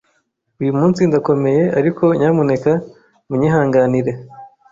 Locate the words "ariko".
1.79-2.03